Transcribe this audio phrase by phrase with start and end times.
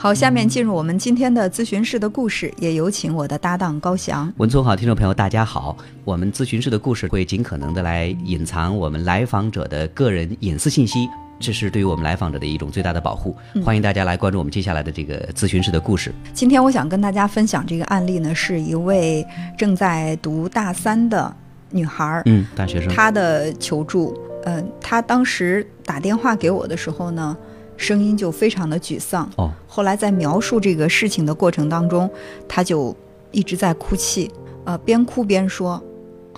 [0.00, 4.32] 好，下面进入我们今天的咨询室的故事，也有请我的搭档高翔。
[4.36, 5.76] 文聪好，听众朋友大家好。
[6.04, 11.08] 我们咨询室的故事会尽可能的来隐藏我们来访者的个人隐私信息，
[11.40, 13.36] 这是对于我们来访者的一种最大的保护。
[13.64, 16.14] 欢迎大家来关注我们接下来的这个咨询室的故事。
[16.32, 19.26] 今天我想跟大家分享这个案例呢，是一位
[19.56, 21.34] 正在读大三的
[21.72, 24.16] 女孩儿，嗯，大学生，她的求助。
[24.44, 27.36] 嗯、她当时打电话给我的时候呢，
[27.78, 29.26] 声音就非常的沮丧。
[29.36, 32.10] 哦，后来在描述这个事情的过程当中，
[32.46, 32.94] 他就
[33.30, 34.30] 一直在哭泣，
[34.64, 35.82] 呃，边哭边说。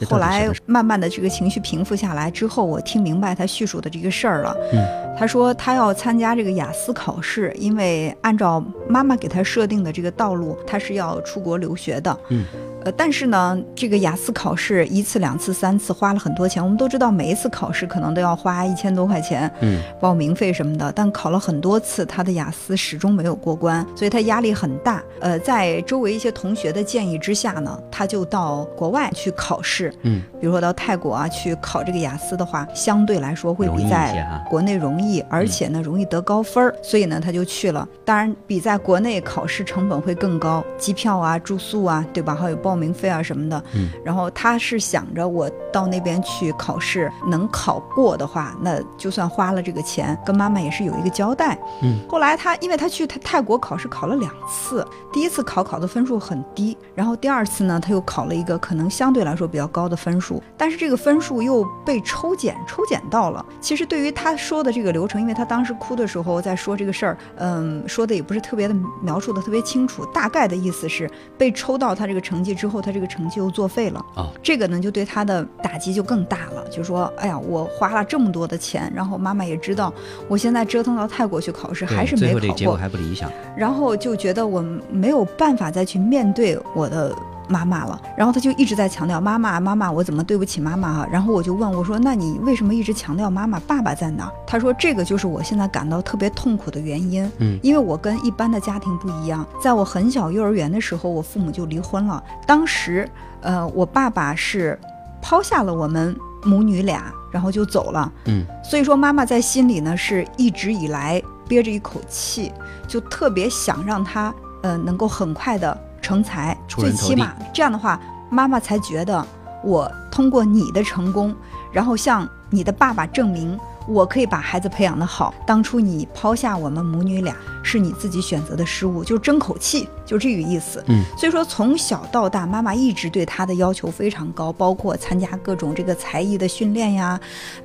[0.07, 4.57] 后来慢慢的这个情绪平复下来之后，我听明白他叙述的这个事儿了。
[4.73, 4.83] 嗯，
[5.19, 12.19] 她说他要参加这个雅思考试，因为按照妈妈给他设定的这个道路，他是要出国留学的。
[12.31, 12.47] 嗯，
[12.84, 16.62] 呃，但是呢，这个雅思考试一次、两次、三次花了很多钱。
[16.62, 20.91] 我们都知道，每一次考试可能都要花一千多块钱，嗯，报名费什么的。
[20.92, 25.03] 但考了很多次，他的雅思始终没有过关，所以他压力很大。
[25.20, 29.92] 呃，在周围一些同学的建议之下呢，他就到国外去考试。
[30.03, 37.86] 嗯，比如说到泰国啊去考这个雅思的话，相对来说会比在国内容易，而且呢容易得高分儿，所以呢他就去了。
[38.05, 42.34] 当然，比在国内考试成本会更高，机票啊、住宿啊，对吧？
[42.34, 43.63] 还有报名费啊什么的。
[43.75, 51.59] 嗯，然后他是想着我到那边去考试，能考过的话，那就算花了这个钱，跟妈妈也是有一个交代。
[51.83, 63.45] 嗯，后来他因为他去泰泰国考试考了两次，第一次考考的分数很低，然后第二次呢他又考了一个可能相对来说比较高的分数，但是这个分数又被抽检抽检到了。
[63.61, 74.05] 其实对于他说的这个流程，因为他当时哭的时候在说这个事儿，嗯，说的也不是特别的描述的特别清楚，大概的意思是被抽到他这个成绩之后，他这个成绩又作废了。
[74.14, 79.91] 啊，这个呢就对他的打击就更大了，就说，哎呀，我花了这么多的钱，然后妈妈也知道，
[80.28, 83.30] 我现在折腾到泰国去考试，还是没考最后这个结果过，还不理想。
[83.57, 84.62] 然后就觉得我
[84.92, 87.17] 没有办法再去面对我的
[87.50, 88.00] 妈妈了。
[88.16, 91.08] 然后他就一直在强调妈妈，妈妈，我怎么对不起妈妈啊？
[91.11, 93.58] 然后我就问我说，那你为什么一直强调妈妈？
[93.61, 94.33] 爸爸在哪儿？
[94.46, 97.30] 他说这个就是我现在感到特别痛苦的原因。
[97.38, 102.22] 嗯因为我跟一般的家庭不一样，在我很小幼儿园的时候，我父母就离婚了。
[102.46, 103.08] 当时，
[103.40, 104.78] 呃，我爸爸是
[105.20, 108.11] 抛下了我们母女俩，然后就走了。
[108.27, 112.52] 嗯，所以说，妈妈在心里呢是一直以来憋着一口气，
[112.86, 114.32] 就特别想让他
[114.62, 119.27] 呃能够很快的成才，最起码这样的话，妈妈才觉得
[119.62, 121.34] 我通过你的成功，
[121.72, 123.58] 然后向你的爸爸证明。
[123.88, 125.34] 我可以把孩子培养得好。
[125.44, 127.34] 当初你抛下我们母女俩，
[127.64, 130.84] 是你自己选择的失误，就争口气，就这个意思。
[130.87, 137.19] 嗯，所以说从小到大，妈妈一直对他的要求非常高，包括参加各种这个才艺的训练呀，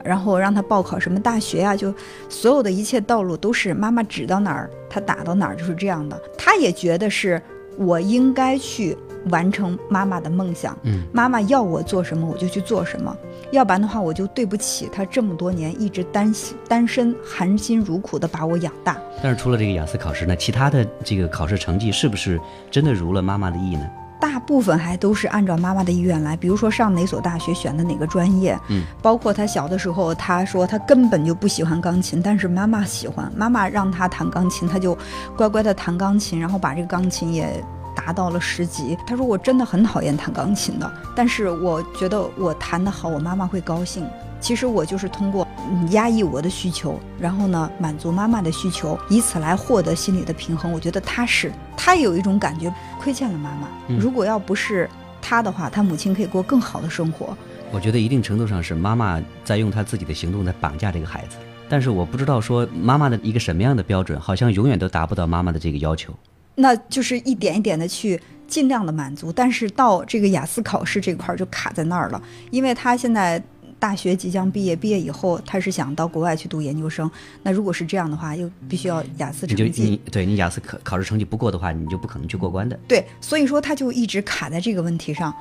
[0.04, 1.94] 然后让他报考什么大学呀，就
[2.28, 6.20] 所有的一切道路都是妈妈指到哪儿，他打到哪儿，就是这样的。
[6.38, 7.40] 他也觉得是
[7.78, 8.98] 我应该去
[9.30, 13.16] 完成妈妈的梦想，嗯，妈妈要我做什么我就去做什么，
[13.52, 18.98] 要不然的话我就对不起她这么多年一直单心单身含辛茹苦的把我养大。
[19.22, 23.90] 但是除了这个雅思考试呢，其他的这个考试成绩是不是真的如了妈妈的意呢？
[24.28, 34.98] 大部分还都是按照妈妈的意愿来，比如说上哪所大学，选的哪个专业，嗯，包括他小的时候，他说他根本就不喜欢钢琴，但是妈妈喜欢，妈妈让他弹钢琴，他就
[35.38, 37.64] 乖乖的弹钢琴，然后把这个钢琴也
[37.96, 38.98] 达到了十级。
[39.06, 44.04] 他说我真的很讨厌弹钢琴的，但是我觉得我弹得好，我妈妈会高兴。
[44.46, 50.72] 其实我就是通过嗯压抑我的需求，然后呢满足妈妈的需求，以此来获得心理的平衡。
[50.72, 53.68] 我觉得踏实，他有一种感觉亏欠了妈妈。
[53.88, 54.88] 嗯如果要不是
[55.20, 57.36] 他的话，他母亲可以过更好的生活。
[57.72, 66.14] 我觉得一定程度上是妈妈在用她自己的行动在绑架这个孩子，但是我不知道说妈妈的一个什么样的标准，好像永远都达不到妈妈的这个要求。
[66.54, 73.44] 那就是一点一点的去尽量的满足，但是到这个雅思考试这块儿就卡在那儿了，因为他现在
[73.86, 77.08] 大学即将毕业，毕业以后他是想到国外去读研究生，
[77.44, 82.76] 那如果是这样的话，又必须要雅思成绩你对你雅思考考试成绩不过的话，你就不可能去过关的。
[82.88, 85.32] 对，所以说他就一直卡在这个问题上，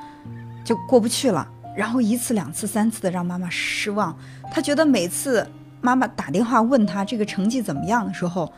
[0.63, 1.49] 就过不去了。
[1.75, 4.15] 然后一次、两次、三次的让妈妈失望，
[4.53, 5.43] 他觉得每次
[5.81, 8.53] 妈妈打电话问他这个成绩怎么样的时候，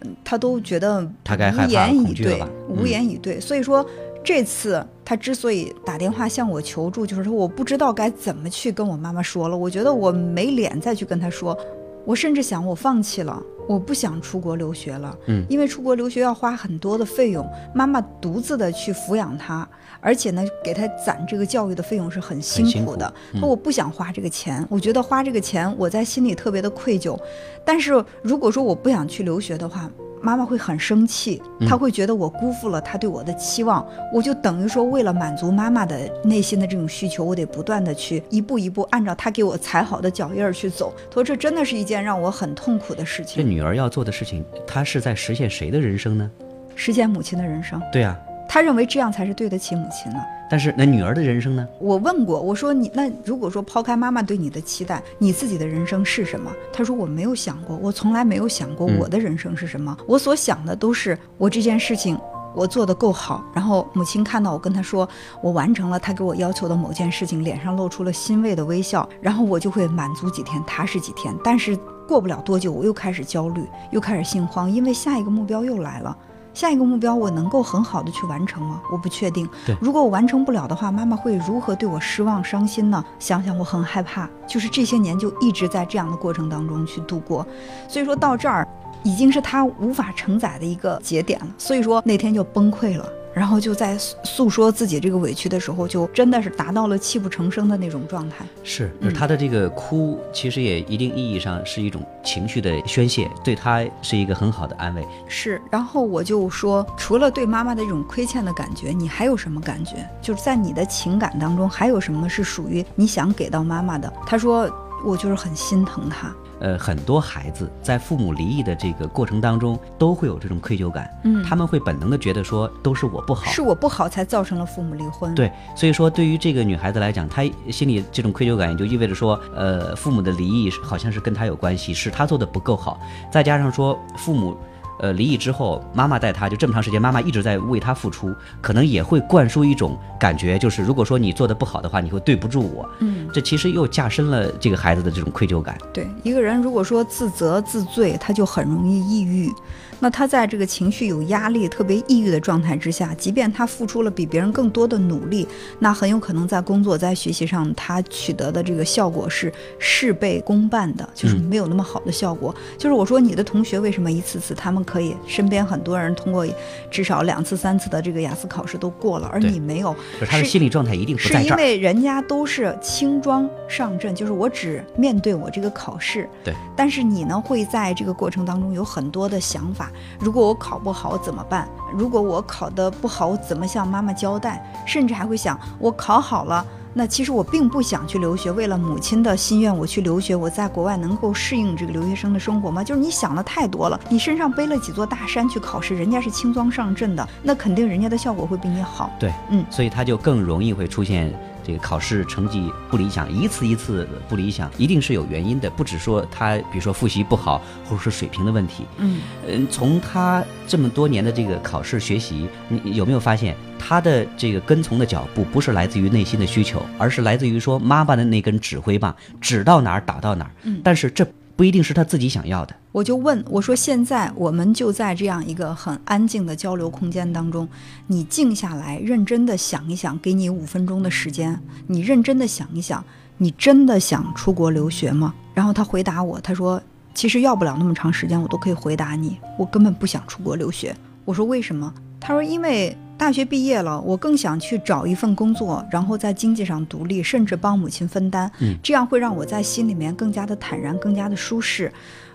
[0.00, 3.38] 嗯，他都觉得无言以对无嗯言以对。
[3.38, 3.86] 所以说
[4.28, 11.58] 这次他之所以打电话向我求助，就是说我不知道该怎么去跟我妈妈说了，我觉得我没脸再去跟他说，
[12.04, 13.42] 我甚至想我放弃了。
[13.66, 19.66] 我不想出国留学了，嗯因为出国留学要花很多的费用，妈妈独自的去抚养他，
[20.00, 23.14] 而且呢，给他攒这个教育的费用是很辛辛苦苦的。
[23.32, 27.18] 嗯说我不想花这个钱，我觉得花这个钱我在心里特别的愧疚。
[27.64, 29.90] 但是如果说我不想去留学的话，
[30.22, 40.92] 妈妈会很生气，她会觉得我辜负了她对我的期望，我就等于说为了满足妈妈的内心的这种需求，我得不断的去一步一步按照她给我踩好的脚印儿去走。
[41.10, 46.30] 她说这真的是一件让我很痛苦的事情这情，女儿要做的事情，她是在实现谁的人生呢？
[46.74, 47.80] 实现母亲的人生。
[47.92, 48.18] 对啊，
[48.48, 50.18] 她认为这样才是对得起母亲的。
[50.50, 51.66] 但是那女儿的人生呢？
[51.78, 56.50] 我问过，我说你那如果说抛开妈妈对你的期待，你自己的人生是什么？
[56.72, 59.96] 他说我没有想过，我从来没有想过我的人生是什么。
[60.06, 62.18] 我所想的都是我这件事情
[62.54, 65.06] 我做得够好，然后母亲看到我跟她说
[65.42, 71.34] 我完成了她给我要求的某件事情，脸上露出了欣慰的微笑，然后我就会满足几天，踏实几天。
[71.44, 71.78] 但是
[72.08, 73.62] 过不了多久，我又开始焦虑，
[73.92, 76.16] 又开始心慌，因为下一个目标又来了。
[76.58, 78.82] 下一个目标我能够很好的去完成吗？
[78.90, 79.76] 我不确定对。
[79.80, 83.04] 如果我完成不了的话，妈妈会如何对我失望、伤心呢？
[83.20, 84.28] 想想我很害怕。
[84.44, 87.46] 就是这些年就一直在这样的过程当中去度过，
[87.86, 88.66] 所以说到这儿
[89.04, 91.46] 已经是他无法承载的一个节点了。
[91.56, 93.08] 所以说那天就崩溃了。
[93.34, 98.44] 然后就在诉诉说自己这个委屈的时候，就真的是达到了泣不成声的那种状态。
[98.62, 105.06] 是，就是她的这个哭，其实也一定意义上是一种情绪的宣泄，对他是一个很好的安慰。
[105.26, 110.08] 是，然后我就说，除了对妈妈的这种亏欠的感觉，你还有什么感觉？
[110.20, 114.12] 就是在你的情感当中，还有什么是属于你想给到妈妈的？
[114.26, 114.70] 他说，
[115.04, 116.34] 我就是很心疼她。
[116.60, 133.00] 呃，很多孩子在父母离异的这个过程当中，都会有这种愧疚感，嗯他们会本能的觉得说都是我不好，是我不好才造成了父母离婚。，对，所以说对于这个女孩子来讲，她心里这种愧疚感，也就意味着说，呃，父母的离异好像是跟她有关系，是她做的不够好，
[133.30, 134.56] 再加上说父母。
[135.00, 142.88] 呃，离异之后，妈妈带他就这么长时间，妈妈一直在为他付出，可能也会灌输一种感觉，就是如果说你做的不好的话，你会对不住我。
[143.00, 145.78] 嗯，这其实又加深了这个孩子的这种愧疚感。
[145.92, 149.52] 对，一个人如果说自责自罪，他就很容易抑郁。
[150.00, 155.46] 那他在这个情绪有压力、特别抑郁的状态之下，即便他付出了比别人更多的努力，
[155.78, 162.54] 那很有可能在工作、在学习上，他取得的这个效果是事倍功半的，就是嗯没有那么好的效果。
[162.76, 166.46] 就是我说你的同学为什么一次次他们可以，身边很多人通过
[166.90, 171.54] 至少两次、三次的这个雅思考试都过了，而你没有，就是他的是心理状态一定不是因。
[171.56, 176.28] 为人家都是轻装上阵，就是我只面对我这个考试。
[176.44, 176.54] 对。
[176.76, 179.87] 但是你呢，会在这个过程当中有很多的想法。
[180.18, 181.68] 如果我考不好怎么办？
[181.92, 184.64] 如果我考得不好，我怎么向妈妈交代？
[184.86, 186.64] 甚至还会想，我考好了。
[186.94, 192.82] 那其实我并不想去留学，为了母亲的心愿，我去留学，我在国外能够适应这个留学生的生活吗？
[192.82, 199.10] 就是你想的太多了，你身上背了几座大山去考试，人家是轻装上阵的，那肯定人家的效果会比你好。
[199.18, 201.32] 对，嗯所以他就更容易会出现
[201.68, 208.86] 这个考试成绩不理想，一次一次不理想，一定是有原因的，不只说他比如说复习不好，或者是水平的问题。
[208.96, 209.20] 嗯。
[209.46, 220.50] 嗯，从他这么多年的这个考试学习，你你有没有发现他的这个跟从的脚步不是来自于内心的需求，而是来自于说妈妈的那根指挥棒，指到哪儿打到哪儿。
[220.62, 221.26] 嗯但是这
[221.58, 222.74] 不一定是他自己想要的。
[222.92, 227.68] 我就问我说：“现在我们就在这样一个很安静的交流空间当中，
[228.06, 233.04] 你静下来，认真的想一想，给你五分钟的时间，你认真的想一想，
[233.38, 236.80] 你真的想出国留学吗？”然后他回答我，他说
[237.12, 240.94] ：“其实要不了那么长时间，我都可以回答你，我根本不想出国留学。”
[241.26, 251.92] 我说：“为什么？”他说：“因为大学毕业了，我更想去找一份工作，然后在经济上独立，甚至帮母亲分担，嗯这样会让我在心里面更加的坦然，更加的舒适。”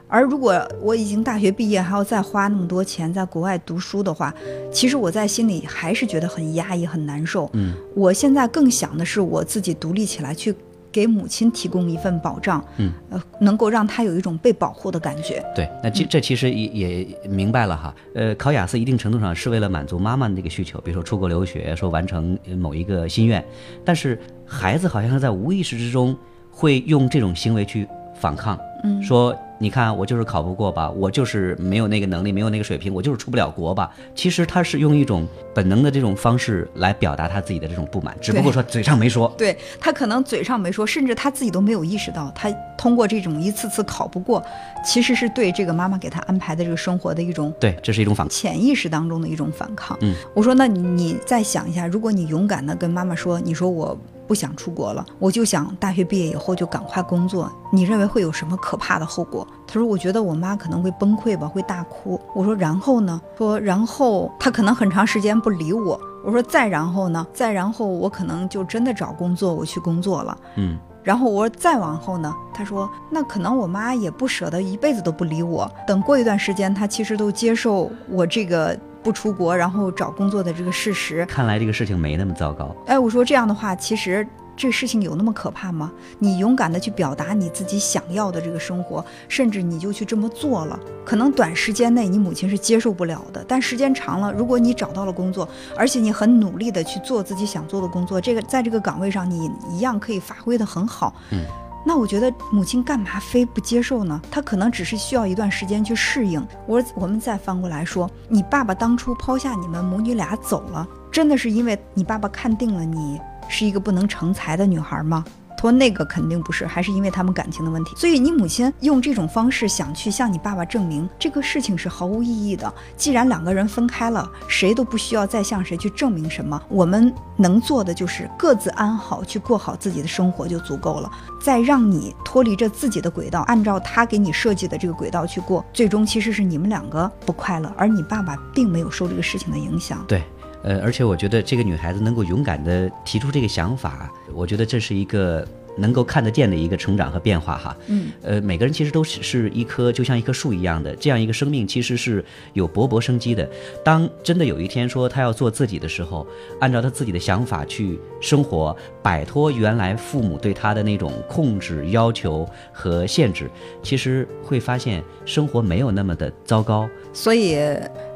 [0.10, 4.32] 而如果我已经大学毕业，还要再花那么多钱在国外读书的话，
[4.72, 7.50] 其实我在心里还是觉得很压抑、很难受。
[7.54, 10.54] 嗯，我现在更想的是我自己独立起来，去
[10.94, 15.44] 给母亲提供一份保障，嗯，呃，能够让她有一种被保护的感觉。
[15.56, 17.94] 对，那这这其实也也明白了哈。
[18.14, 23.44] 呃，考雅思一定程度上是为了满足妈妈的那个需求，比如说出国留学，说完成呃某一个心愿。
[23.84, 26.16] 但是孩子好像是在无意识之中
[26.52, 33.90] 会用这种行为去反抗，嗯说你看我就是考不过吧，我就是没有那个能力，没有那个水平，我就是出不了国吧。
[34.14, 39.34] 其实他是用一种本能的这种方式来表达他自己的这种不满，只不过说嘴上没说。
[39.38, 44.44] 对他可能嘴上没说，甚至他自己都没有意识到，他通过这种一次次考不过，
[44.86, 48.30] 其实是对这个妈妈给他安排的这个生活的一种对，这是一种反抗。
[48.30, 49.98] 潜意识当中的一种反抗。
[50.02, 53.98] 嗯，我说那你你再想一下，如果你勇敢的跟妈妈说，你说我
[54.34, 59.48] 不想出国了，我就想大学毕业以后就赶快工作，你认为会有什么可怕的后果？
[59.68, 62.20] 他说我觉得我妈可能会崩溃吧，会大哭。
[62.34, 63.22] 我说然后呢？
[63.38, 66.02] 说然后她可能很长时间不理我。
[66.26, 67.28] 我说再然后呢？
[67.32, 70.36] 再然后我可能就真的找工作，我去工作了。
[70.56, 72.34] 嗯，然后我说再往后呢？
[72.52, 75.72] 他说那可能我妈也不舍得一辈子都不理我。
[75.86, 81.26] 等过一段时间，她其实都接受我这个不出国，然后找工作的这个事实。
[81.26, 82.76] 看来这个事情没那么糟糕。
[82.86, 84.26] 哎，我说这样的话，其实。
[84.56, 85.92] 这事情有那么可怕吗？
[86.20, 101.16] 你勇敢的去表达你自己想要的这个生活，甚至你就去这么做了，可能短时间内你母亲是接受不了的，但时间长了，如果你找到了工作，而且你很努力的去做自己想做的工作，这个在这个岗位上你一样可以发挥的很好。
[101.32, 101.44] 嗯，
[101.86, 104.22] 那我觉得母亲干嘛非不接受呢？
[104.32, 106.46] 她可能只是需要一段时间去适应。
[106.66, 113.20] 我我们再翻过来说，你爸爸当初抛下你们母女俩走了，真的是因为你爸爸看定了你。
[113.50, 115.24] 是一个不能成才的女孩吗？
[115.64, 117.96] 说那个肯定不是，还是因为他们感情的问题。
[117.96, 122.72] 所以你母亲用这种方式想去向你爸爸证明这个事情是毫无意义的。
[122.98, 126.62] 既然两个人分开了，谁都不需要再向谁去证明什么。
[126.68, 131.10] 我们能做的就是各自安好，去过好自己的生活就足够了。
[131.42, 140.04] 再让你脱离着自己的轨道，按照他给你设计的这个轨道去过，最终其实是你们两个不快乐，而你爸爸并没有受这个事情的影响。
[140.10, 140.22] 对。
[140.64, 147.78] 呃，而且我觉得这个女孩子能够勇敢地提出这个想法，我觉得这是一个能够看得见的一个成长和变化哈。
[147.88, 153.46] 嗯，呃，每个人其实都是是一棵就像一棵树一样的这样一个生命，其实是有勃勃生机的。
[153.84, 156.26] 当真的有一天说她要做自己的时候，
[156.62, 163.50] 按照她自己的想法去生活，摆脱原来父母对她的那种控制、要求和限制，
[163.82, 166.88] 其实会发现生活没有那么的糟糕。
[167.12, 167.58] 所以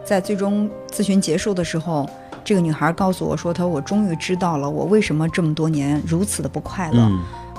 [0.05, 2.09] 在最终咨询结束的时候。
[2.47, 7.11] 这个女孩告诉我说：“她说我终于知道了我为什么这么多年如此的不快乐。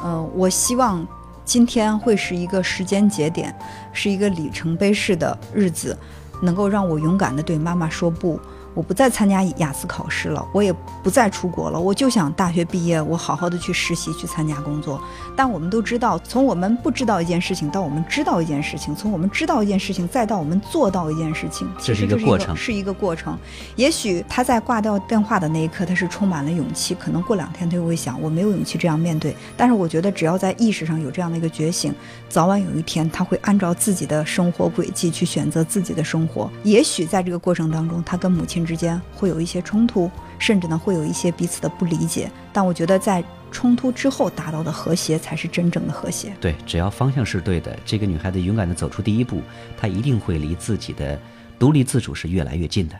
[0.02, 1.07] 嗯，我希望
[1.45, 3.54] 今天会是一个时间节点，
[3.92, 5.95] 是一个里程碑式的日子，
[6.40, 8.40] 能够让我勇敢的对妈妈说不。”
[8.78, 15.02] 我不再参加雅思考试了，我也不再出国了，我就想大学毕业，我好好的去实习，去参加工作。
[15.35, 23.37] 但我们都知道，从我们不知道一件事情到我们知道一件事情，从我们知道一件事情再到我们做到一件事情，这是一个过程，是一个过程。
[23.75, 29.37] 也许他在挂掉电话的那一刻，他是充满了勇气，可能过两天他就会想，我没有勇气这样面对。
[29.56, 31.92] 但是我觉得，只要在意识上有这样的一个觉醒，
[32.28, 36.49] 早晚有一天他会按照自己的生活轨迹去选择自己的生活。
[36.62, 38.68] 也许在这个过程当中，他跟母亲。
[38.69, 42.31] 之间会有一些冲突，甚至呢会有一些彼此的不理解。
[42.53, 46.37] 但我觉得在冲突之后达到的和谐才是真正的和谐。
[46.39, 49.41] 对，只要方向是对的，这个女孩子勇敢的走出第一步，
[49.79, 51.19] 她一定会离自己的
[51.59, 52.95] 独立自主是越来越近的。